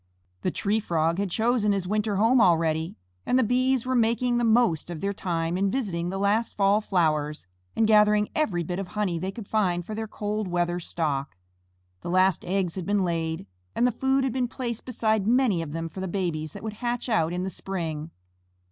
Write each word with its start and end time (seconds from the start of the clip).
The 0.41 0.49
Tree 0.49 0.79
Frog 0.79 1.19
had 1.19 1.29
chosen 1.29 1.73
his 1.73 1.87
winter 1.87 2.15
home 2.15 2.41
already, 2.41 2.95
and 3.23 3.37
the 3.37 3.43
Bees 3.43 3.85
were 3.85 3.93
making 3.93 4.39
the 4.39 4.43
most 4.43 4.89
of 4.89 4.99
their 4.99 5.13
time 5.13 5.59
in 5.59 5.69
visiting 5.69 6.09
the 6.09 6.17
last 6.17 6.55
fall 6.55 6.81
flowers, 6.81 7.45
and 7.75 7.85
gathering 7.85 8.29
every 8.33 8.63
bit 8.63 8.79
of 8.79 8.87
honey 8.87 9.19
they 9.19 9.29
could 9.31 9.47
find 9.47 9.85
for 9.85 9.93
their 9.93 10.07
cold 10.07 10.47
weather 10.47 10.79
stock. 10.79 11.35
The 12.01 12.09
last 12.09 12.43
eggs 12.45 12.73
had 12.73 12.85
been 12.87 13.03
laid, 13.03 13.45
and 13.75 13.85
the 13.85 13.91
food 13.91 14.23
had 14.23 14.33
been 14.33 14.47
placed 14.47 14.85
beside 14.85 15.27
many 15.27 15.61
of 15.61 15.71
them 15.71 15.87
for 15.87 15.99
the 15.99 16.07
babies 16.07 16.53
that 16.53 16.63
would 16.63 16.73
hatch 16.81 17.07
out 17.07 17.31
in 17.31 17.43
the 17.43 17.51
spring. 17.51 18.09